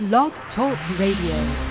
[0.00, 1.69] Blog Talk Radio.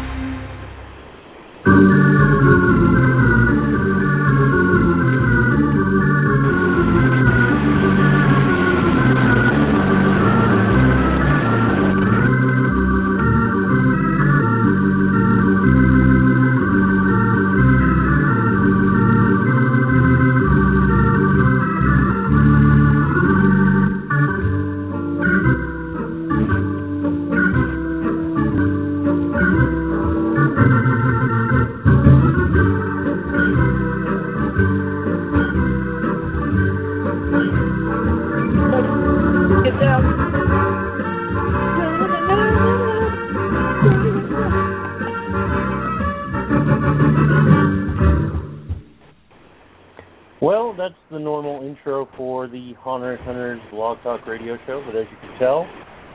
[50.41, 55.05] Well, that's the normal intro for the Hunter Hunters Blog Talk Radio Show, but as
[55.11, 55.67] you can tell,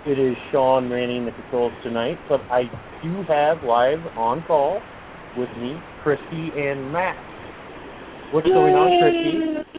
[0.06, 2.16] it is Sean manning the controls tonight.
[2.26, 2.62] But I
[3.02, 4.80] do have live on call
[5.36, 7.16] with me Christy and Matt.
[8.32, 9.78] What's going on, Christy?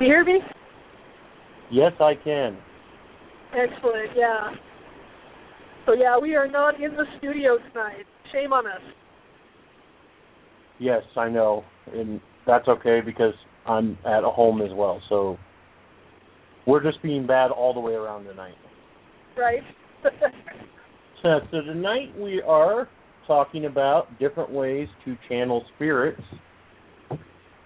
[0.00, 0.40] You hear me?
[1.70, 2.58] Yes, I can.
[3.52, 4.50] Excellent, yeah.
[5.86, 8.04] So yeah, we are not in the studio tonight.
[8.32, 8.82] Shame on us.
[10.78, 13.34] Yes, I know, and that's okay because
[13.66, 15.00] I'm at a home as well.
[15.08, 15.38] So
[16.66, 18.56] we're just being bad all the way around tonight.
[19.36, 19.62] Right?
[21.22, 22.86] So, so tonight we are
[23.26, 26.20] talking about different ways to channel spirits.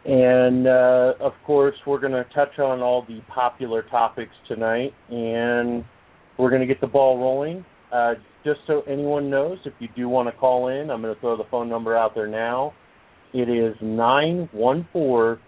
[0.04, 5.84] And uh, of course, we're going to touch on all the popular topics tonight, and
[6.38, 7.64] we're going to get the ball rolling.
[7.92, 8.14] Uh,
[8.44, 11.36] just so anyone knows, if you do want to call in, I'm going to throw
[11.36, 12.72] the phone number out there now.
[13.34, 15.40] It is nine one four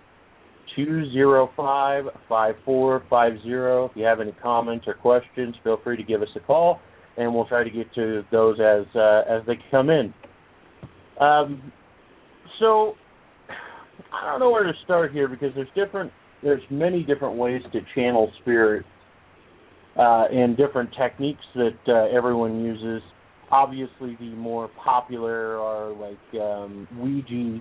[0.76, 3.86] two zero five five four five zero.
[3.86, 6.78] If you have any comments or questions, feel free to give us a call,
[7.16, 10.12] and we'll try to get to those as uh, as they come in.
[11.20, 11.72] Um,
[12.58, 12.94] so
[14.12, 17.80] I don't know where to start here because there's different there's many different ways to
[17.94, 18.84] channel spirit
[19.98, 23.02] uh, and different techniques that uh, everyone uses.
[23.50, 27.60] Obviously, the more popular are like um, Ouija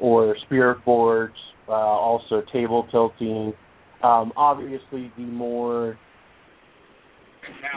[0.00, 1.36] or spirit boards,
[1.68, 3.52] uh, also table tilting.
[4.02, 5.98] Um, obviously, the more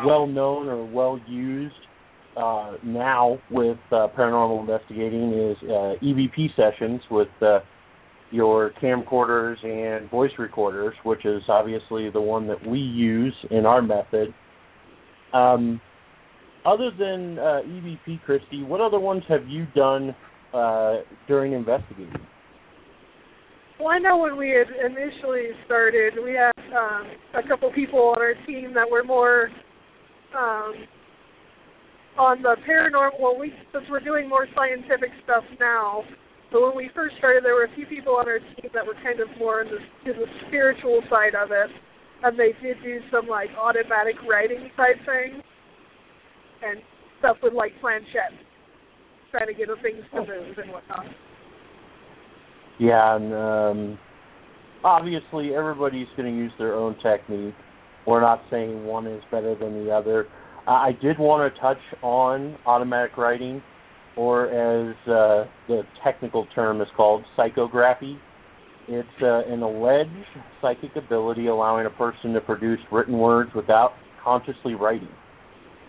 [0.06, 1.76] well known or well used
[2.36, 7.60] uh, now with uh, paranormal investigating is uh, EVP sessions with uh,
[8.32, 13.82] your camcorders and voice recorders, which is obviously the one that we use in our
[13.82, 14.34] method.
[15.34, 15.80] Um,
[16.66, 20.16] other than uh, EVP, Christy, what other ones have you done
[20.54, 20.98] uh,
[21.28, 22.14] during investigating?
[23.84, 27.04] well, I know when we had initially started, we had um,
[27.36, 29.50] a couple people on our team that were more
[30.32, 30.74] um,
[32.18, 33.20] on the paranormal.
[33.20, 36.04] Well, we since we're doing more scientific stuff now.
[36.52, 38.94] But when we first started, there were a few people on our team that were
[39.02, 41.72] kind of more in the, in the spiritual side of it,
[42.22, 45.42] and they did do some like automatic writing type thing,
[46.66, 46.82] and
[47.20, 48.40] stuff with like planchettes,
[49.32, 51.06] trying to get the things to move and whatnot.
[52.80, 54.00] Yeah, and um,
[54.84, 57.54] obviously everybody's going to use their own technique.
[58.06, 60.28] We're not saying one is better than the other.
[60.68, 63.62] I did want to touch on automatic writing,
[64.16, 68.18] or as uh, the technical term is called, psychography.
[68.88, 70.10] It's uh, an alleged
[70.62, 75.10] psychic ability allowing a person to produce written words without consciously writing.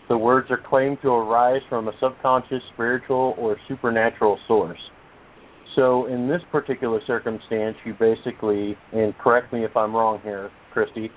[0.08, 4.78] The words are claimed to arise from a subconscious, spiritual, or supernatural source.
[5.76, 11.10] So in this particular circumstance, you basically, and correct me if I'm wrong here, Christy,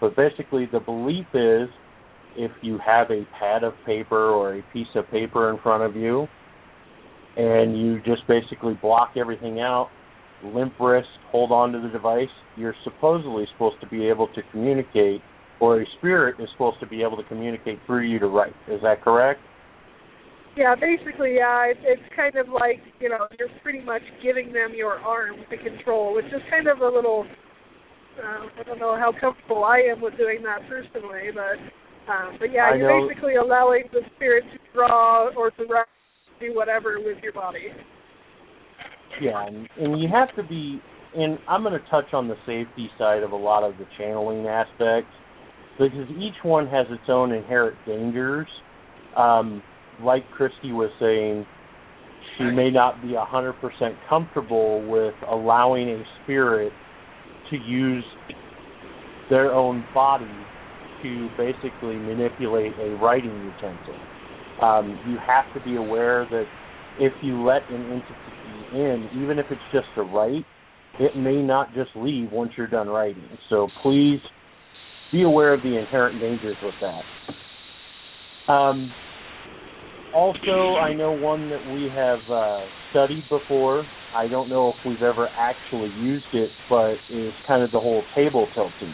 [0.00, 1.68] but basically the belief is
[2.36, 5.96] if you have a pad of paper or a piece of paper in front of
[5.96, 6.26] you,
[7.36, 9.88] and you just basically block everything out,
[10.44, 15.22] limp wrist, hold on to the device, you're supposedly supposed to be able to communicate,
[15.64, 18.52] or a spirit is supposed to be able to communicate through you to write.
[18.68, 19.40] Is that correct?
[20.56, 24.76] Yeah, basically, yeah, it, it's kind of like you know you're pretty much giving them
[24.76, 27.24] your arm to control, which is kind of a little.
[28.14, 32.52] Uh, I don't know how comfortable I am with doing that personally, but um, but
[32.52, 35.86] yeah, I you're know- basically allowing the spirit to draw or to write,
[36.40, 37.72] do whatever with your body.
[39.20, 40.80] Yeah, and, and you have to be,
[41.16, 44.46] and I'm going to touch on the safety side of a lot of the channeling
[44.46, 45.14] aspects
[45.78, 48.48] because each one has its own inherent dangers.
[49.16, 49.62] Um,
[50.02, 51.46] like Christy was saying,
[52.36, 53.54] she may not be 100%
[54.08, 56.72] comfortable with allowing a spirit
[57.50, 58.04] to use
[59.30, 60.46] their own body
[61.02, 63.98] to basically manipulate a writing utensil.
[64.62, 66.46] Um, you have to be aware that
[66.98, 70.44] if you let an entity in, even if it's just to write,
[71.00, 73.28] it may not just leave once you're done writing.
[73.50, 74.20] So please
[75.14, 78.52] be aware of the inherent dangers with that.
[78.52, 78.90] Um,
[80.12, 83.86] also, I know one that we have uh, studied before.
[84.12, 88.02] I don't know if we've ever actually used it, but it's kind of the whole
[88.14, 88.92] table tilting.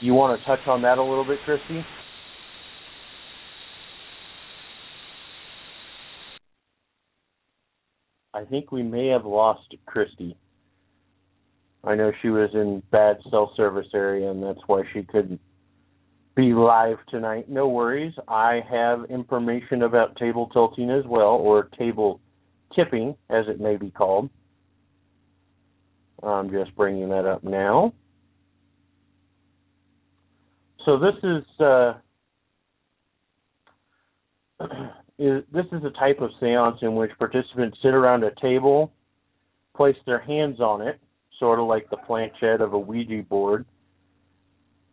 [0.00, 1.84] You want to touch on that a little bit, Christy?
[8.34, 10.36] I think we may have lost Christy.
[11.82, 15.40] I know she was in bad cell service area, and that's why she couldn't
[16.36, 17.48] be live tonight.
[17.48, 18.12] No worries.
[18.28, 22.20] I have information about table tilting as well, or table
[22.74, 24.30] tipping, as it may be called.
[26.22, 27.94] I'm just bringing that up now.
[30.84, 31.94] So this is uh,
[35.18, 38.92] is this is a type of séance in which participants sit around a table,
[39.74, 41.00] place their hands on it,
[41.40, 43.64] sort of like the planchette of a Ouija board,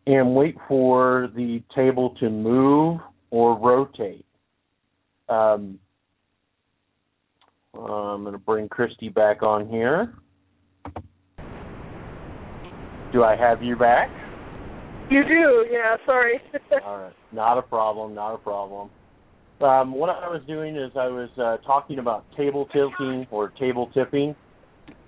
[0.07, 2.99] and wait for the table to move
[3.29, 4.25] or rotate.
[5.29, 5.77] Um,
[7.75, 10.15] I'm going to bring Christy back on here.
[13.13, 14.09] Do I have you back?
[15.09, 15.97] You do, yeah.
[16.05, 16.41] Sorry.
[16.85, 18.89] All right, not a problem, not a problem.
[19.61, 23.89] Um, what I was doing is I was uh, talking about table tilting or table
[23.93, 24.35] tipping.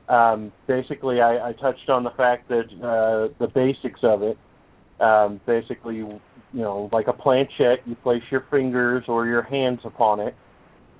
[0.09, 4.37] Um, basically, I, I touched on the fact that uh, the basics of it.
[4.99, 6.19] Um, basically, you
[6.51, 10.35] know, like a planchette, you place your fingers or your hands upon it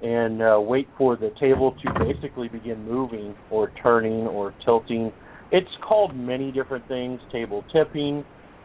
[0.01, 5.11] and uh, wait for the table to basically begin moving or turning or tilting.
[5.51, 8.23] It's called many different things: table tipping,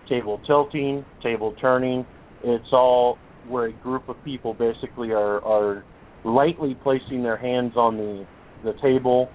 [0.09, 2.07] table tilting, table turning.
[2.45, 3.19] It's all
[3.49, 5.85] where a group of people basically are are
[6.25, 8.27] lightly placing their hands on the
[8.63, 9.29] the table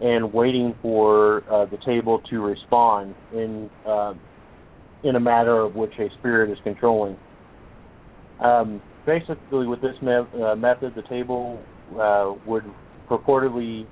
[0.00, 4.14] and waiting for uh, the table to respond in uh,
[5.04, 7.16] in a matter of which a spirit is controlling.
[8.40, 11.62] Um, basically, with this me- uh, method, the table
[11.98, 12.64] uh, would
[13.08, 13.86] purportedly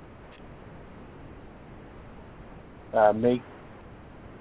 [2.95, 3.43] uh, make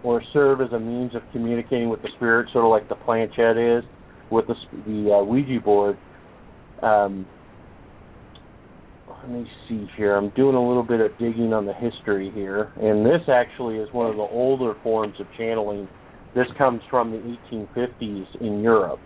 [0.04, 3.58] or serve as a means of communicating with the spirit, sort of like the planchette
[3.58, 3.84] is
[4.30, 4.56] with the,
[4.86, 5.98] the uh, Ouija board.
[6.82, 7.26] Um,
[9.28, 10.16] let me see here.
[10.16, 13.92] I'm doing a little bit of digging on the history here, and this actually is
[13.92, 15.88] one of the older forms of channeling.
[16.34, 19.00] This comes from the 1850s in Europe.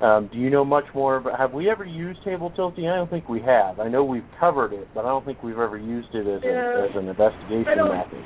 [0.00, 1.38] Um, do you know much more about?
[1.38, 2.88] Have we ever used table tilting?
[2.88, 3.80] I don't think we have.
[3.80, 6.80] I know we've covered it, but I don't think we've ever used it as, yeah.
[6.80, 8.24] a, as an investigation method.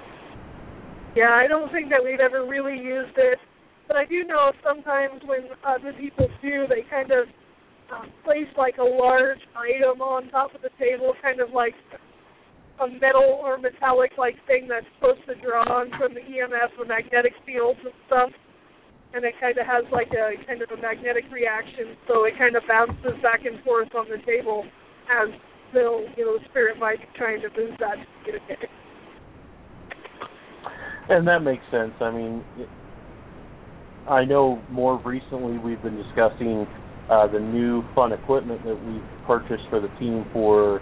[1.16, 3.38] Yeah, I don't think that we've ever really used it.
[3.86, 7.26] But I do know sometimes when other people do, they kind of
[7.94, 8.10] um,
[8.56, 11.74] like a large item on top of the table, kind of like
[12.80, 16.84] a metal or metallic like thing that's supposed to draw on from the EMF or
[16.84, 18.30] magnetic fields and stuff.
[19.14, 22.56] And it kind of has like a kind of a magnetic reaction, so it kind
[22.56, 24.64] of bounces back and forth on the table
[25.08, 25.32] as
[25.72, 27.96] though you know spirit might be trying to move that.
[31.08, 31.92] And that makes sense.
[32.02, 32.44] I mean,
[34.06, 36.66] I know more recently we've been discussing
[37.10, 40.80] uh, the new fun equipment that we've purchased for the team for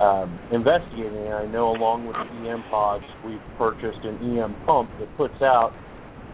[0.00, 1.26] um, investigating.
[1.26, 5.40] And I know along with the EM pods, we've purchased an EM pump that puts
[5.42, 5.72] out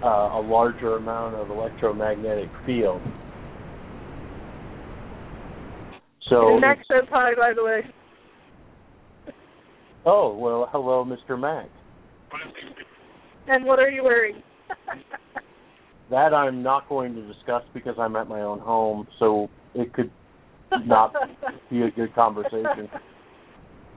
[0.03, 3.00] uh, a larger amount of electromagnetic field.
[6.29, 7.81] So Max says hi, by the way.
[10.07, 11.38] Oh well, hello, Mr.
[11.38, 11.69] Mac.
[13.47, 14.43] And what are you wearing?
[16.11, 20.11] That I'm not going to discuss because I'm at my own home, so it could
[20.84, 21.14] not
[21.70, 22.88] be a good conversation.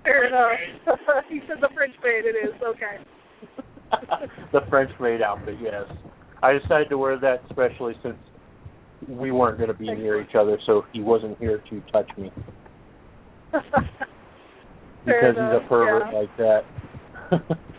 [0.03, 0.51] Fair enough.
[1.29, 2.97] he said the French maid it is, okay.
[4.53, 5.83] the French maid outfit, yes.
[6.41, 8.15] I decided to wear that especially since
[9.07, 12.31] we weren't going to be near each other, so he wasn't here to touch me.
[13.51, 16.19] because enough, he's a pervert yeah.
[16.19, 16.61] like that.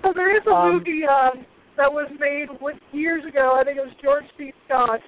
[0.02, 1.44] So there is a Um, movie um
[1.78, 3.54] that was made with, years ago.
[3.54, 4.52] I think it was George C.
[4.66, 5.00] Scott,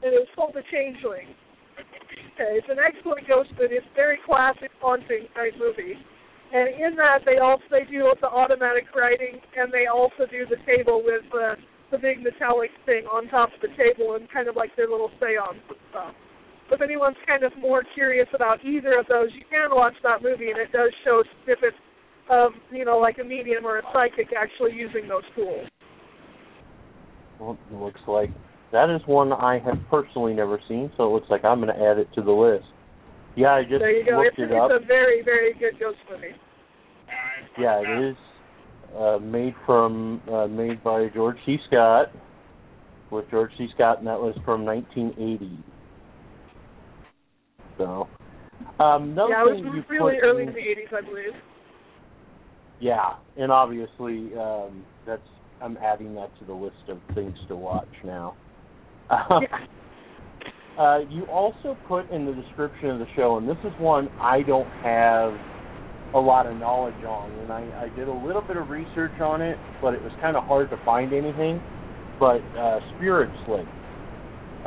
[0.00, 1.34] and it was called The Changeling.
[2.38, 3.74] Okay, it's an excellent ghost movie.
[3.74, 5.98] It's very classic haunting type movie.
[6.54, 10.62] And in that, they also they do the automatic writing, and they also do the
[10.62, 11.58] table with uh,
[11.90, 15.10] the big metallic thing on top of the table, and kind of like their little
[15.18, 16.14] seance and stuff.
[16.70, 20.54] If anyone's kind of more curious about either of those, you can watch that movie,
[20.54, 21.78] and it does show snippets
[22.30, 25.66] of you know like a medium or a psychic actually using those tools.
[27.40, 28.30] Well, it looks like
[28.72, 31.82] that is one I have personally never seen, so it looks like I'm going to
[31.82, 32.64] add it to the list.
[33.36, 34.18] Yeah, I just there you go.
[34.18, 34.70] looked it's, it up.
[34.72, 36.34] It's a very, very good ghost movie.
[37.58, 38.16] Yeah, it is
[38.98, 41.58] uh, made from uh, made by George C.
[41.68, 42.06] Scott
[43.10, 43.68] with George C.
[43.74, 45.58] Scott, and that was from 1980.
[47.78, 48.08] So,
[48.82, 51.32] um, yeah, it was really early in- in the 80s, I believe.
[52.80, 55.22] Yeah, and obviously um, that's
[55.60, 58.36] I'm adding that to the list of things to watch now.
[59.10, 59.46] Yeah.
[60.78, 64.42] Uh, you also put in the description of the show, and this is one I
[64.42, 65.32] don't have
[66.14, 69.40] a lot of knowledge on, and I, I did a little bit of research on
[69.40, 71.60] it, but it was kind of hard to find anything.
[72.20, 73.66] But uh, spirit slate.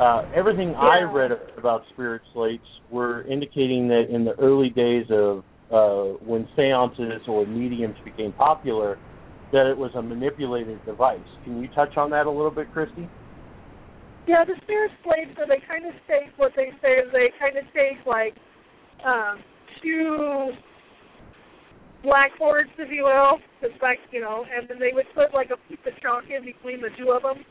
[0.00, 5.44] Uh, everything I read about spirit slates were indicating that in the early days of
[5.70, 8.98] uh, when seances or mediums became popular,
[9.52, 11.18] that it was a manipulated device.
[11.44, 13.08] Can you touch on that a little bit, Christy?
[14.28, 17.56] Yeah, the spirit slates, so they kind of take what they say is they kind
[17.58, 18.36] of take like
[19.02, 19.42] um,
[19.82, 20.54] two
[22.04, 23.42] blackboards, if you will,
[23.82, 26.80] like you know, and then they would put like a piece of chalk in between
[26.80, 27.42] the two of them.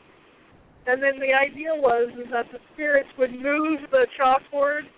[0.86, 4.88] And then the idea was is that the spirits would move the chalkboard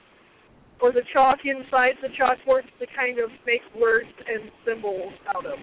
[0.80, 5.58] or the chalk inside the chalkboard to kind of make words and symbols out of.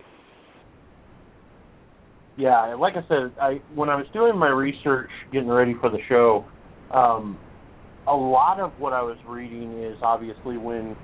[2.40, 5.98] Yeah, like I said, I when I was doing my research, getting ready for the
[6.08, 6.46] show,
[6.90, 7.38] um,
[8.08, 10.96] a lot of what I was reading is obviously when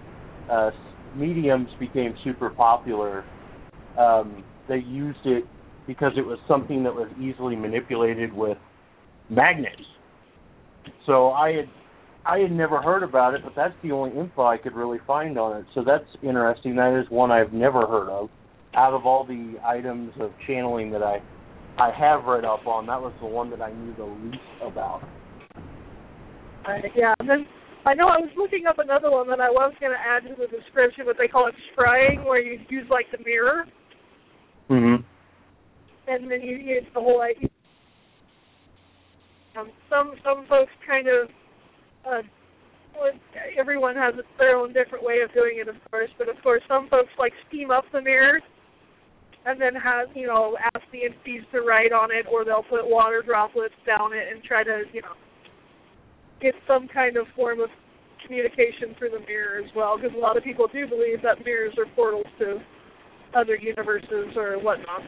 [0.50, 0.72] uh,
[1.14, 3.26] mediums became super popular,
[3.98, 5.44] um, they used it
[5.88, 8.58] because it was something that was easily manipulated with
[9.30, 9.76] magnets.
[11.06, 11.66] So I had
[12.26, 15.38] I had never heard about it, but that's the only info I could really find
[15.38, 15.66] on it.
[15.74, 16.78] So that's interesting.
[16.78, 18.30] That is one I've never heard of.
[18.76, 21.22] Out of all the items of channeling that I
[21.78, 25.02] I have read up on, that was the one that I knew the least about.
[26.66, 27.46] Uh, yeah, and then
[27.86, 30.36] I know I was looking up another one that I was going to add to
[30.36, 33.66] the description, but they call it scrying, where you use like the mirror,
[34.70, 35.04] Mhm.
[36.08, 37.50] and then you use the whole idea.
[39.56, 41.30] Um, some some folks kind of,
[42.06, 42.22] uh,
[43.58, 46.10] everyone has their own different way of doing it, of course.
[46.18, 48.40] But of course, some folks like steam up the mirror,
[49.46, 52.90] and then have you know ask the entities to write on it, or they'll put
[52.90, 55.16] water droplets down it and try to you know
[56.42, 57.70] get some kind of form of
[58.26, 61.74] communication through the mirror as well, because a lot of people do believe that mirrors
[61.78, 62.58] are portals to
[63.38, 65.02] other universes or whatnot.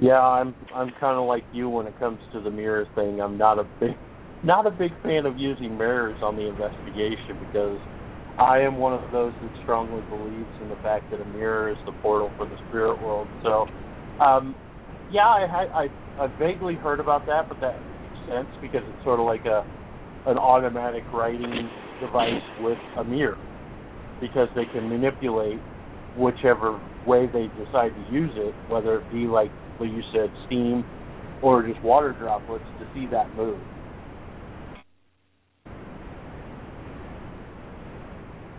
[0.00, 3.20] Yeah, I'm I'm kind of like you when it comes to the mirror thing.
[3.20, 3.92] I'm not a big
[4.44, 7.78] not a big fan of using mirrors on the investigation because
[8.38, 11.78] I am one of those that strongly believes in the fact that a mirror is
[11.86, 13.28] the portal for the spirit world.
[13.42, 13.66] So,
[14.22, 14.56] um,
[15.10, 19.02] yeah, I I I, I vaguely heard about that, but that makes sense because it's
[19.04, 19.64] sort of like a
[20.26, 23.38] an automatic writing device with a mirror
[24.20, 25.60] because they can manipulate
[26.16, 30.84] whichever way they decide to use it, whether it be like what you said, steam
[31.42, 33.60] or just water droplets to see that move.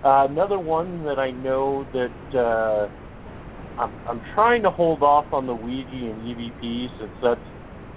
[0.04, 2.89] Uh, another one that I know that uh,
[3.82, 7.39] I'm, I'm trying to hold off on the Ouija and EVP since that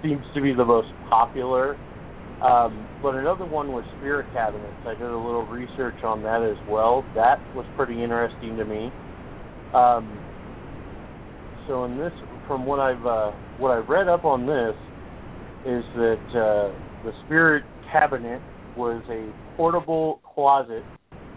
[0.02, 1.78] seems to be the most popular.
[2.40, 4.78] Um, but another one was spirit cabinets.
[4.86, 7.06] I did a little research on that as well.
[7.14, 8.94] That was pretty interesting to me.
[9.74, 10.22] Um,
[11.66, 12.14] so in this,
[12.46, 14.74] from what I've uh, what I've read up on this,
[15.64, 18.42] is that uh, the spirit cabinet
[18.74, 20.86] was a portable closet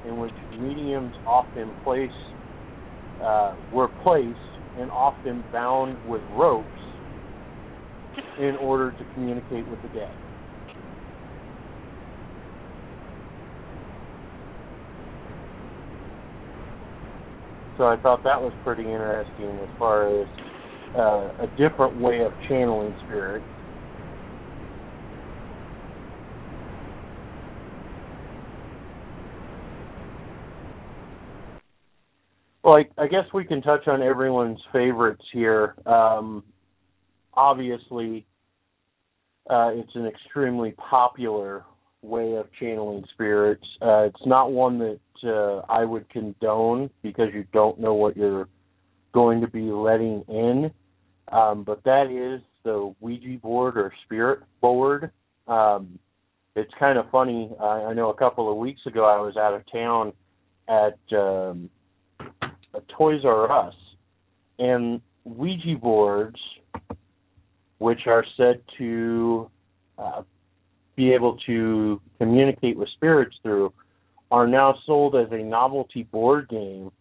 [0.06, 2.12] in which mediums often place
[3.22, 4.40] uh, were placed
[4.80, 6.68] and often bound with ropes
[8.40, 10.12] in order to communicate with the dead.
[17.78, 20.28] So I thought that was pretty interesting as far as
[20.96, 23.44] uh, a different way of channeling spirit.
[32.64, 35.76] Well, I, guess we can touch on everyone's favorites here.
[35.86, 36.46] Um,
[37.34, 38.26] obviously,
[39.50, 41.66] uh, it's an extremely popular
[42.02, 43.66] way of channeling spirits.
[43.82, 48.48] Uh, it's not one that uh, I would condone because you don't know what you're
[49.14, 50.72] going to be letting in.
[51.34, 55.12] Um, but that is the Ouija board or spirit board.
[55.50, 56.00] Um,
[56.56, 57.52] it's kind of funny.
[57.60, 60.14] I, I know a couple of weeks ago I was out of town
[60.70, 61.70] at um,
[62.98, 63.74] Toys R Us,
[64.60, 66.40] and Ouija boards,
[67.80, 69.50] which are said to
[69.98, 70.22] uh,
[70.96, 73.74] be able to communicate with spirits through
[74.32, 76.92] are now sold as a novelty board game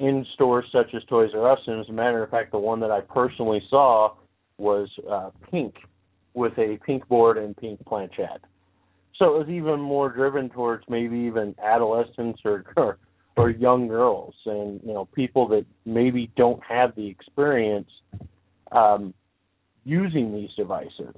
[0.00, 1.60] in stores such as Toys R Us.
[1.66, 4.14] And as a matter of fact, the one that I personally saw
[4.58, 5.74] was uh, pink
[6.34, 8.40] with a pink board and pink planchette.
[9.16, 12.98] So it was even more driven towards maybe even adolescents or, or
[13.38, 17.88] or young girls and you know people that maybe don't have the experience
[18.72, 19.14] um,
[19.84, 21.14] using these devices.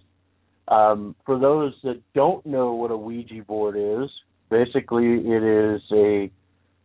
[0.69, 4.09] Um, for those that don't know what a Ouija board is,
[4.50, 6.31] basically it is a,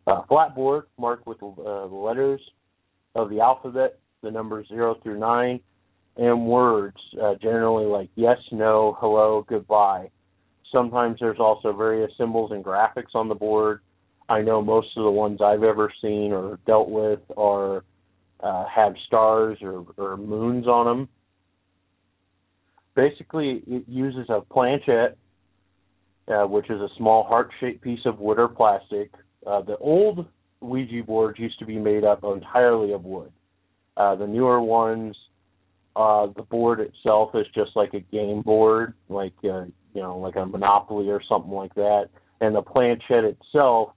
[0.08, 2.42] a flat board marked with uh, letters
[3.14, 5.60] of the alphabet, the numbers zero through nine,
[6.18, 10.10] and words uh, generally like yes, no, hello, goodbye.
[10.72, 13.82] Sometimes there's also various symbols and graphics on the board.
[14.28, 17.84] I know most of the ones I've ever seen or dealt with are
[18.40, 21.10] uh, have stars or, or moons on them.
[22.96, 25.18] Basically, it uses a planchette,
[26.28, 29.12] uh, which is a small heart-shaped piece of wood or plastic.
[29.46, 30.26] Uh, the old
[30.62, 33.32] Ouija boards used to be made up entirely of wood.
[33.98, 35.16] Uh, the newer ones,
[35.96, 40.36] uh, the board itself is just like a game board, like uh, you know, like
[40.36, 42.10] a Monopoly or something like that.
[42.42, 43.94] And the planchette itself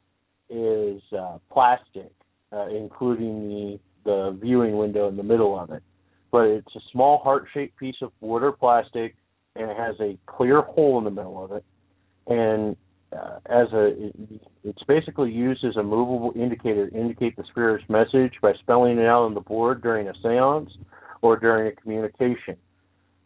[0.50, 2.10] is uh, plastic,
[2.52, 5.82] uh, including the the viewing window in the middle of it.
[6.30, 9.14] But it's a small heart-shaped piece of wood or plastic,
[9.56, 11.64] and it has a clear hole in the middle of it.
[12.26, 12.76] And
[13.12, 14.12] uh, as a,
[14.64, 19.06] it's basically used as a movable indicator to indicate the spirit's message by spelling it
[19.06, 20.70] out on the board during a séance
[21.22, 22.56] or during a communication.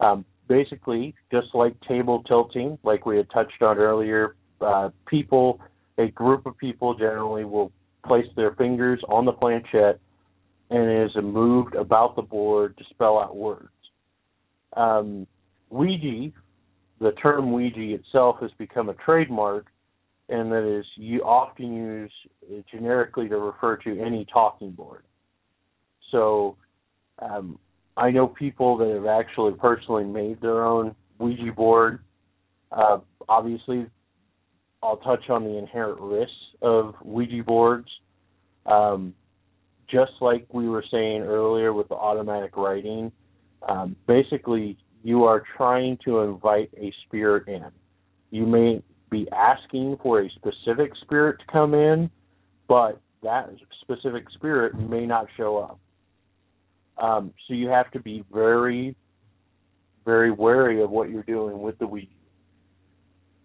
[0.00, 5.60] Um, basically, just like table tilting, like we had touched on earlier, uh, people,
[6.02, 7.72] a group of people generally will
[8.06, 10.00] place their fingers on the planchette
[10.70, 13.68] and is moved about the board to spell out words.
[14.76, 15.26] Um,
[15.70, 16.32] Ouija,
[17.00, 19.66] the term Ouija itself has become a trademark,
[20.28, 25.04] and that is you often used generically to refer to any talking board.
[26.10, 26.56] So
[27.18, 27.58] um,
[27.96, 32.00] I know people that have actually personally made their own Ouija board.
[32.70, 32.98] Uh,
[33.28, 33.86] obviously,
[34.82, 37.88] I'll touch on the inherent risks of Ouija boards.
[38.66, 39.14] Um,
[39.88, 43.12] just like we were saying earlier with the automatic writing,
[43.68, 47.64] um, basically you are trying to invite a spirit in.
[48.30, 52.10] You may be asking for a specific spirit to come in,
[52.66, 53.50] but that
[53.82, 55.78] specific spirit may not show up.
[56.98, 58.96] Um, so you have to be very,
[60.04, 62.08] very wary of what you're doing with the Ouija.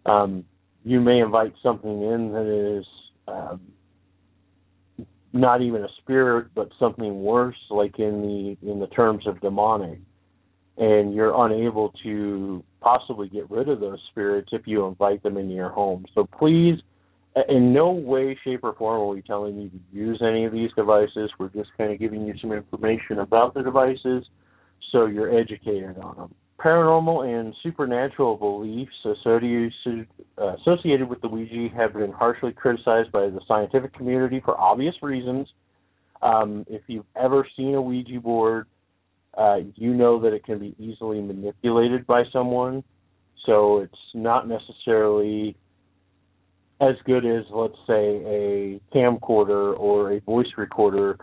[0.05, 0.45] Um,
[0.87, 2.85] you may invite something in that is
[3.27, 3.61] um,
[5.33, 8.21] not even a spirit, but something worse, like in
[8.61, 9.99] the in the terms of demonic,
[10.77, 15.53] and you're unable to possibly get rid of those spirits if you invite them into
[15.53, 16.05] your home.
[16.15, 16.79] So please,
[17.49, 20.71] in no way, shape, or form are we telling you to use any of these
[20.77, 21.29] devices.
[21.37, 24.25] We're just kind of giving you some information about the devices
[24.93, 31.73] so you're educated on them paranormal and supernatural beliefs associated, uh, associated with the Ouija
[31.75, 35.47] have been harshly criticized by the scientific community for obvious reasons.
[36.21, 38.67] Um, if you've ever seen a Ouija board,
[39.37, 42.83] uh, you know that it can be easily manipulated by someone.
[43.45, 45.55] So it's not necessarily
[46.81, 51.17] as good as, let's say, a camcorder or a voice recorder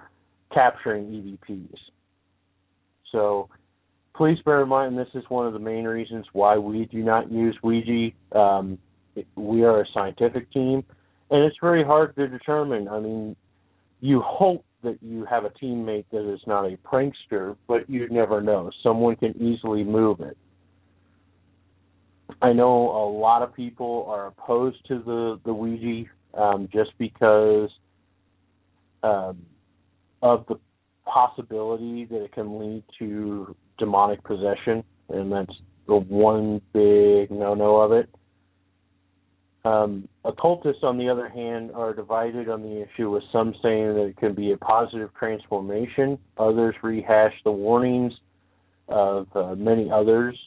[0.53, 1.77] capturing EVPs.
[3.11, 3.49] So
[4.15, 7.31] please bear in mind this is one of the main reasons why we do not
[7.31, 8.11] use Ouija.
[8.37, 8.79] Um,
[9.37, 10.85] we are a scientific team,
[11.31, 12.89] and it's very hard to determine.
[12.89, 13.37] I mean,
[14.01, 18.41] you hope that you have a teammate that is not a prankster, but you never
[18.41, 18.71] know.
[18.83, 20.37] Someone can easily move it.
[22.43, 27.71] I know a lot of people are opposed to the the Ouija um, just because
[29.03, 29.39] um,
[30.23, 30.59] of the
[31.05, 35.55] possibility that it can lead to demonic possession, and that's
[35.87, 38.09] the one big no-no of it.
[39.65, 44.05] Um, occultists, on the other hand, are divided on the issue, with some saying that
[44.05, 46.19] it can be a positive transformation.
[46.37, 48.13] Others rehash the warnings
[48.89, 50.39] of uh, many others,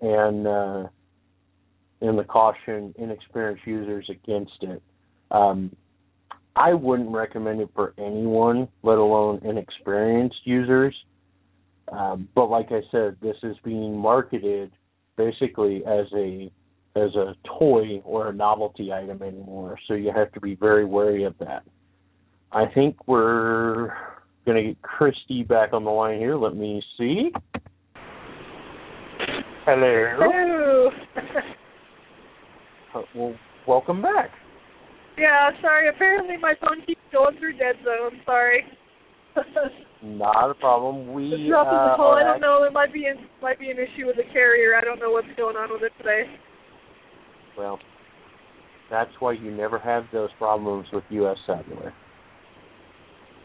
[0.00, 0.84] and uh,
[2.00, 4.80] and the caution inexperienced users against it.
[5.32, 5.74] Um,
[6.54, 10.94] I wouldn't recommend it for anyone, let alone inexperienced users.
[11.92, 14.72] Um, but like I said, this is being marketed
[15.16, 16.50] basically as a
[16.96, 19.78] as a toy or a novelty item anymore.
[19.86, 21.62] So you have to be very wary of that.
[22.50, 23.92] I think we're
[24.46, 26.36] going to get Christy back on the line here.
[26.36, 27.30] Let me see.
[29.64, 30.16] Hello.
[30.18, 30.90] Hello.
[32.94, 33.34] Uh, well,
[33.66, 34.30] welcome back.
[35.18, 35.88] yeah, sorry.
[35.90, 38.18] Apparently my phone keeps going through dead zone.
[38.24, 38.64] Sorry.
[40.02, 41.12] Not a problem.
[41.12, 42.14] We It's dropping uh, the call.
[42.14, 42.64] I don't know.
[42.64, 44.76] It might be an, might be an issue with the carrier.
[44.76, 46.22] I don't know what's going on with it today.
[47.56, 47.78] Well,
[48.90, 51.36] that's why you never have those problems with U.S.
[51.46, 51.92] Cellular.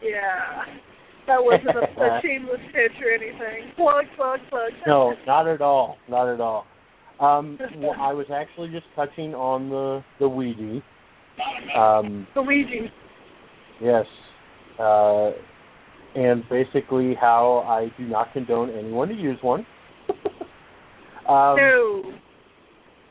[0.02, 0.62] Yeah.
[1.26, 3.72] That wasn't a, a shameless pitch or anything.
[3.76, 4.72] Plug, plug, plug.
[4.86, 5.96] No, not at all.
[6.08, 6.66] Not at all.
[7.20, 10.82] Um, well, I was actually just touching on the the Ouija.
[11.76, 12.92] Um, Luigi.
[13.80, 14.04] yes,
[14.78, 15.30] uh,
[16.14, 19.66] and basically how I do not condone anyone to use one.
[21.28, 22.02] um, no.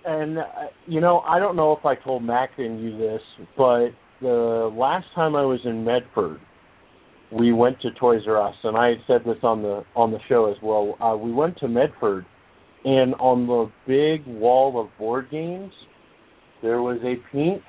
[0.05, 0.43] And uh,
[0.87, 3.21] you know, I don't know if I told Mac and you this,
[3.57, 3.89] but
[4.21, 6.39] the last time I was in Medford,
[7.31, 10.51] we went to Toys R Us, and I said this on the on the show
[10.51, 10.95] as well.
[11.01, 12.25] Uh, we went to Medford,
[12.85, 15.71] and on the big wall of board games,
[16.61, 17.61] there was a pink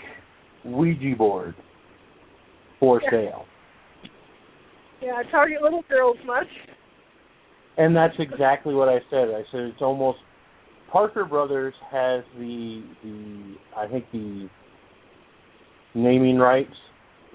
[0.65, 1.55] Ouija board
[2.81, 3.45] for sale,
[5.05, 6.47] Yeah, target little girls much.
[7.77, 9.29] and that's exactly what I said.
[9.29, 10.19] I said it's almost
[10.91, 14.49] Parker Brothers has the the I think the
[15.95, 16.73] naming rights.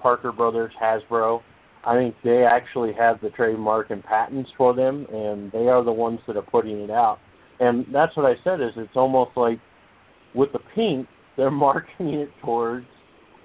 [0.02, 1.42] Parker Brothers Hasbro.
[1.84, 5.92] I think they actually have the trademark and patents for them, and they are the
[5.92, 7.18] ones that are putting it out.
[7.60, 9.58] And that's what I said is it's almost like
[10.34, 11.06] with the pink,
[11.36, 12.86] they're marketing it towards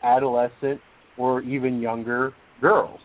[0.03, 0.81] adolescent
[1.17, 2.99] or even younger girls.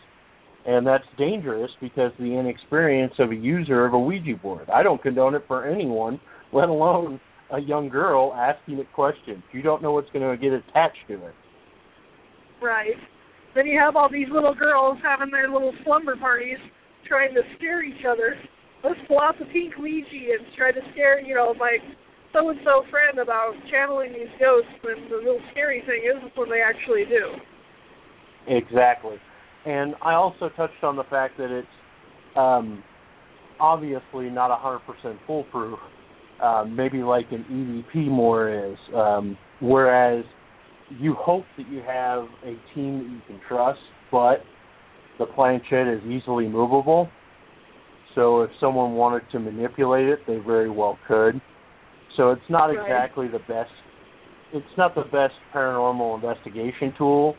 [0.66, 4.68] And that's dangerous because the inexperience of a user of a Ouija board.
[4.68, 6.20] I don't condone it for anyone,
[6.52, 7.20] let alone
[7.52, 9.42] a young girl asking it questions.
[9.52, 11.34] You don't know what's going to get attached to it.
[12.62, 12.96] Right.
[13.54, 16.58] Then you have all these little girls having their little slumber parties
[17.08, 18.36] trying to scare each other.
[18.84, 21.78] Let's pull out the pink Ouija and try to scare, you know, my
[22.32, 26.48] so and so friend about channeling these ghosts when the real scary thing is when
[26.48, 27.34] they actually do.
[28.46, 29.16] Exactly.
[29.64, 31.68] And I also touched on the fact that it's
[32.36, 32.82] um,
[33.58, 35.78] obviously not 100% foolproof,
[36.42, 37.44] um, maybe like an
[37.94, 38.78] EVP more is.
[38.94, 40.24] Um, whereas
[40.98, 44.44] you hope that you have a team that you can trust, but
[45.18, 47.10] the planchette is easily movable.
[48.14, 51.40] So if someone wanted to manipulate it, they very well could.
[52.16, 52.80] So it's not Right.
[52.80, 53.70] exactly the best.
[54.52, 57.36] It's not the best paranormal investigation tool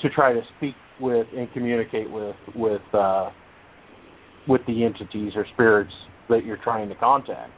[0.00, 3.30] to try to speak with and communicate with with uh,
[4.48, 5.92] with the entities or spirits
[6.28, 7.52] that you're trying to contact.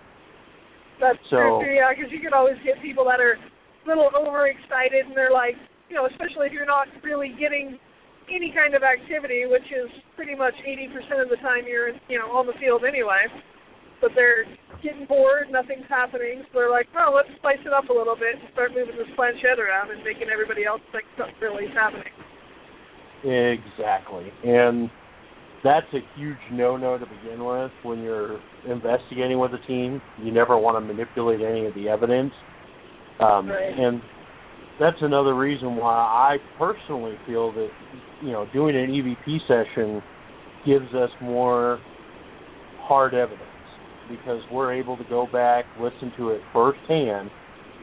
[1.00, 4.10] That's So- true, too, yeah, because you can always get people that are a little
[4.14, 5.56] overexcited and they're like,
[5.88, 7.78] you know, especially if you're not really getting
[8.30, 12.30] any kind of activity, which is pretty much 80% of the time you're, you know,
[12.30, 13.26] on the field anyway.
[14.00, 14.46] But they're
[14.82, 18.38] getting bored, nothing's happening, so they're like, oh, let's spice it up a little bit
[18.38, 22.10] and start moving this planchette around and making everybody else think something really is happening.
[23.24, 24.90] Exactly, and
[25.62, 30.02] that's a huge no-no to begin with when you're investigating with a team.
[30.16, 32.34] You never want to manipulate any of the evidence,
[33.20, 33.78] um, Right.
[33.78, 34.02] and
[34.78, 37.70] that's another reason why I personally feel that
[38.20, 40.02] you know doing an EVP session
[40.64, 41.80] gives us more
[42.76, 43.48] hard evidence
[44.08, 47.30] because we're able to go back, listen to it firsthand.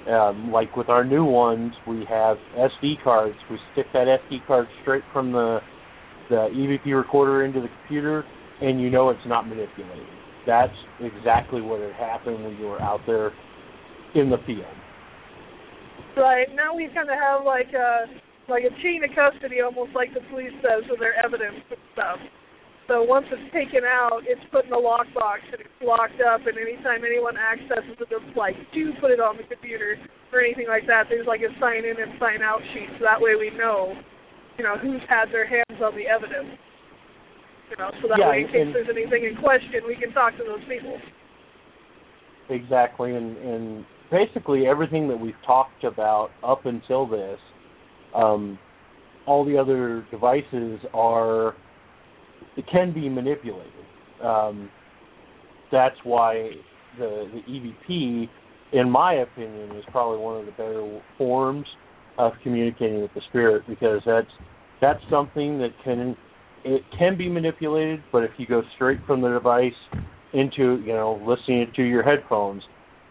[0.08, 3.36] Um, like with our new ones, we have SD cards.
[3.50, 5.60] We stick that SD card straight from the
[6.30, 8.24] the EVP recorder into the computer,
[8.62, 10.06] and you know it's not manipulated.
[10.46, 13.34] That's exactly what had happened when you were out there
[14.16, 14.66] in the field.
[16.16, 18.06] Right now we kind of have like a
[18.50, 22.18] like a chain of custody, almost like the police does with their evidence and stuff.
[22.90, 26.42] So once it's taken out, it's put in a lockbox and it's locked up.
[26.50, 29.94] And anytime anyone accesses it, it's like do put it on the computer
[30.34, 31.06] or anything like that.
[31.06, 33.94] There's like a sign in and sign out sheet, so that way we know,
[34.58, 36.58] you know, who's had their hands on the evidence.
[37.70, 40.12] You know, so that Yeah, way in case and- there's anything in question, we can
[40.12, 40.98] talk to those people.
[42.50, 47.40] Exactly, and and basically everything that we've talked about up until this,
[48.16, 48.58] um,
[49.28, 51.54] all the other devices are
[52.58, 53.86] it can be manipulated.
[54.24, 54.70] Um,
[55.72, 56.52] that's why
[56.98, 58.30] the the EVP,
[58.74, 61.68] in my opinion, is probably one of the better forms
[62.18, 64.32] of communicating with the spirit because that's
[64.82, 66.16] that's something that can
[66.66, 69.74] it can be manipulated, but if you go straight from the device
[70.34, 72.64] into you know listening to your headphones,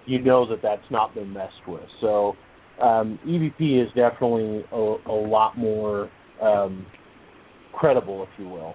[0.06, 1.82] you know that that's not been messed with.
[2.00, 2.36] So
[2.80, 6.10] um, EVP is definitely a, a lot more
[6.40, 6.86] um,
[7.72, 8.74] credible, if you will.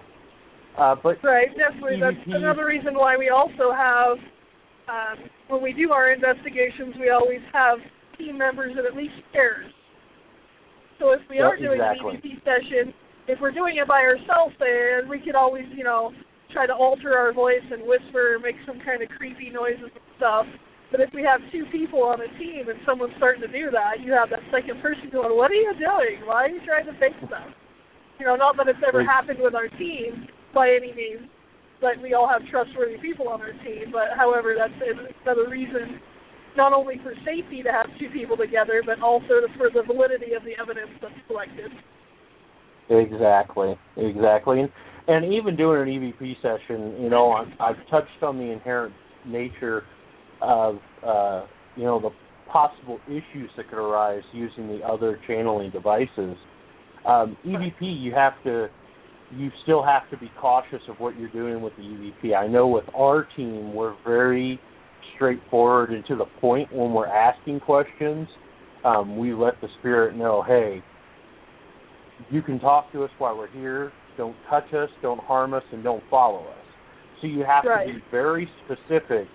[0.76, 2.00] Uh, but Right, definitely.
[2.00, 4.18] That's another reason why we also have
[4.88, 7.78] um, when we do our investigations, we always have
[8.18, 9.70] team members that at least cares.
[10.98, 12.16] So if we Yeah, are doing exactly.
[12.16, 12.94] an EVP session,
[13.26, 16.12] if we're doing it by ourselves, then we could always, you know,
[16.52, 20.06] try to alter our voice and whisper, or make some kind of creepy noises and
[20.16, 20.46] stuff.
[20.92, 24.00] But if we have two people on a team and someone's starting to do that,
[24.00, 26.22] you have that second person going, "What are you doing?
[26.26, 27.48] Why are you trying to fake stuff?"
[28.20, 31.28] You know, not that it's ever happened with our team by any means,
[31.80, 33.90] but we all have trustworthy people on our team.
[33.92, 34.72] But however, that's
[35.22, 36.00] another reason,
[36.56, 40.44] not only for safety to have two people together, but also for the validity of
[40.44, 41.70] the evidence that's collected.
[42.88, 44.60] Exactly, exactly,
[45.08, 48.94] and, even doing an EVP session, you know, I've, I've touched on the inherent
[49.26, 49.84] nature
[50.40, 52.10] of, uh, you know, the
[52.50, 56.36] possible issues that could arise using the other channeling devices.
[57.06, 58.68] Um, EVP, you have to,
[59.36, 62.36] you still have to be cautious of what you're doing with the EVP.
[62.36, 64.60] I know with our team, we're very
[65.16, 68.28] straightforward and to the point when we're asking questions.
[68.84, 70.82] Um, we let the spirit know, hey,
[72.30, 73.92] you can talk to us while we're here.
[74.16, 76.64] Don't touch us, don't harm us, and don't follow us.
[77.20, 77.86] So you have Right.
[77.86, 79.26] to be very specific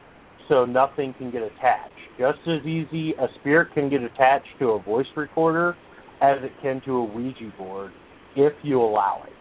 [0.47, 1.93] so nothing can get attached.
[2.17, 5.75] Just as easy, a spirit can get attached to a voice recorder
[6.21, 7.91] as it can to a Ouija board
[8.35, 9.33] if you allow it.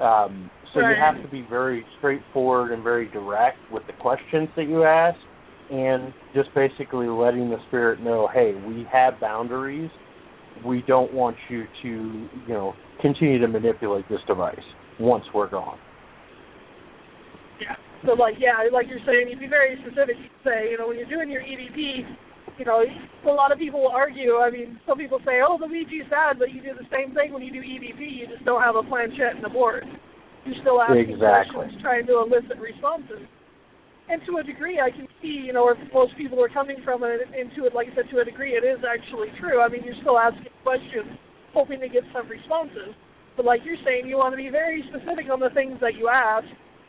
[0.00, 0.96] Um, so Right.
[0.96, 5.18] you have to be very straightforward and very direct with the questions that you ask
[5.70, 9.90] and just basically letting the spirit know, hey, we have boundaries
[10.64, 14.58] we don't want you to, you know, continue to manipulate this device
[14.98, 15.78] once we're gone.
[17.60, 17.76] Yeah.
[18.04, 20.16] So like yeah, like you're saying, you'd be very specific.
[20.18, 22.04] You say, you know, when you're doing your EVP,
[22.60, 24.36] you know, a lot of people will argue.
[24.36, 27.32] I mean, some people say, oh, the Ouija's bad, but you do the same thing
[27.32, 28.04] when you do EVP.
[28.04, 29.88] You just don't have a planchette and a board.
[30.44, 31.56] You're still asking Exactly.
[31.56, 33.24] questions, trying to elicit responses.
[34.12, 37.00] And to a degree, I can see, you know, where most people are coming from
[37.00, 37.72] and into it.
[37.72, 39.64] Like I said, to a degree, it is actually true.
[39.64, 41.16] I mean, you're still asking questions,
[41.56, 42.92] hoping to get some responses.
[43.40, 46.12] But like you're saying, you want to be very specific on the things that you
[46.12, 46.44] ask,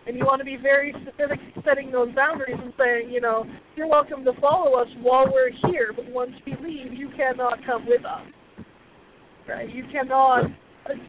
[0.08, 3.88] and you want to be very specific setting those boundaries and saying, you know, you're
[3.88, 8.04] welcome to follow us while we're here, but once we leave, you cannot come with
[8.06, 8.26] us.
[9.48, 9.74] Right?
[9.74, 10.46] You cannot,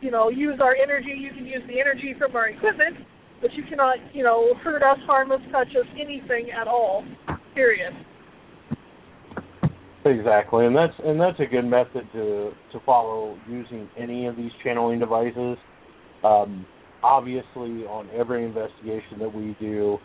[0.01, 1.15] you know, use our energy.
[1.17, 2.97] You can use the energy from our equipment,
[3.41, 7.05] but you cannot, you know, hurt us, harm us, touch us, anything at all.
[7.55, 7.93] Period.
[10.05, 14.51] Exactly, and that's and that's a good method to to follow using any of these
[14.65, 15.57] channeling devices.
[16.25, 16.67] Um,
[17.03, 19.99] obviously, on every investigation that we do,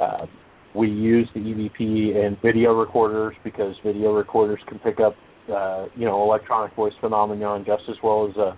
[0.00, 0.26] uh,
[0.74, 5.14] we use the EVP and video recorders because video recorders can pick up,
[5.52, 8.56] uh, you know, electronic voice phenomenon just as well as a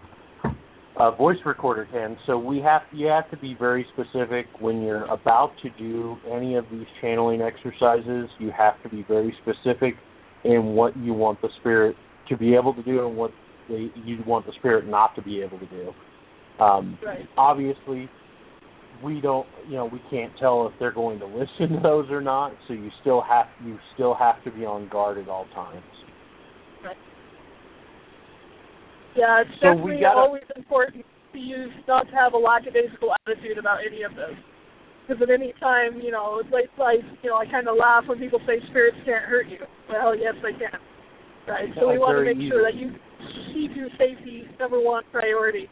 [0.98, 2.18] a voice recorder can.
[2.26, 6.56] So we have you have to be very specific when you're about to do any
[6.56, 8.28] of these channeling exercises.
[8.38, 9.94] You have to be very specific
[10.44, 11.96] in what you want the spirit
[12.28, 13.30] to be able to do and what
[13.68, 15.92] they, you want the spirit not to be able to do.
[16.60, 17.26] Um, Right.
[17.36, 18.08] obviously,
[19.02, 22.20] we don't, you know, we can't tell if they're going to listen to those or
[22.20, 22.52] not.
[22.68, 25.82] So you still have you still have to be on guard at all times.
[26.84, 26.96] Right.
[29.16, 33.58] Yeah, it's So definitely gotta- always important to use not to have a lackadaisical attitude
[33.58, 34.36] about any of this.
[35.08, 38.04] Because at any time, you know, it's like, like you know, I kind of laugh
[38.06, 39.58] when people say spirits can't hurt you.
[39.90, 40.78] Well, yes, they can.
[41.48, 41.68] Right.
[41.74, 42.94] So we want to make sure that you
[43.52, 45.68] keep your safety number one priority.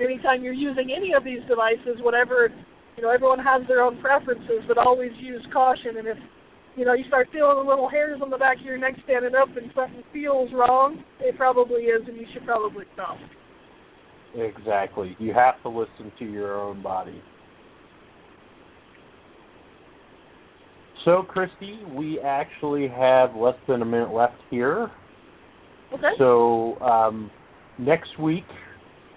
[0.00, 2.48] Anytime you're using any of these devices, whatever,
[2.96, 5.98] you know, everyone has their own preferences, but always use caution.
[5.98, 6.16] And if
[6.76, 9.34] you know, you start feeling the little hairs on the back of your neck standing
[9.34, 13.18] up and something feels wrong, it probably is, and you should probably stop.
[14.34, 15.14] Exactly.
[15.18, 17.20] You have to listen to your own body.
[21.04, 24.90] So, Christy, we actually have less than a minute left here.
[25.92, 26.12] Okay?
[26.16, 27.30] So, um,
[27.78, 28.44] next week,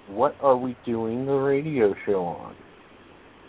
[0.07, 2.55] what are we doing the radio show on?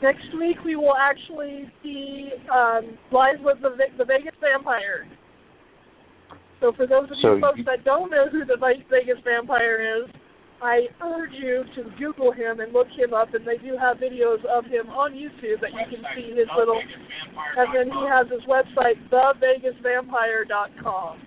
[0.03, 5.07] Next week we will actually see um, Live with the, Ve- the Vegas Vampire.
[6.61, 9.19] So for those of So you folks you- that don't know who the Ve- Vegas
[9.25, 10.11] Vampire is,
[10.62, 14.42] I urge you to Google him and look him up, and they do have videos
[14.47, 16.81] of him on YouTube that you can see his little.
[17.57, 21.19] And then he has his website, thevegasvampire.com.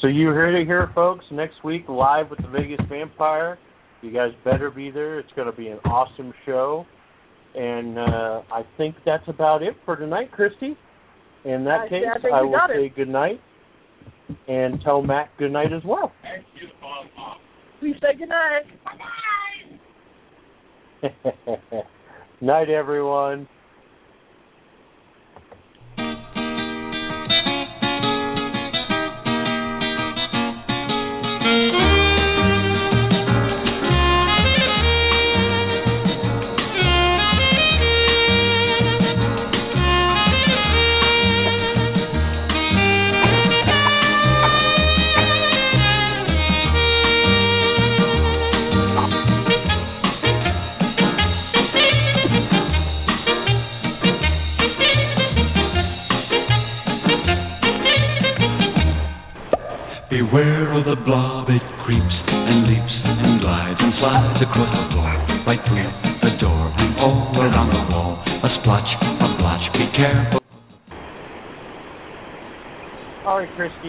[0.00, 1.24] So you heard it here, folks.
[1.30, 3.58] Next week, live with the Vegas Vampire.
[4.02, 5.18] You guys better be there.
[5.18, 6.86] It's going to be an awesome show.
[7.54, 10.76] And uh, I think that's about it for tonight, Christy.
[11.44, 12.76] In that I- case, I think I will got it.
[12.76, 13.40] say good night
[14.48, 16.12] and tell Matt good night as well.
[16.22, 17.04] Thank you, Paul.
[17.82, 18.66] We say goodnight.
[22.40, 23.48] night, everyone.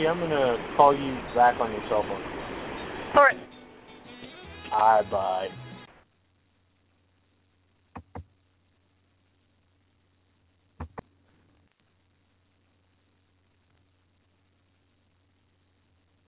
[0.02, 2.22] Ricky, I'm going to call you back on your cell phone.